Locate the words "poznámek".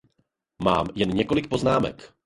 1.49-2.13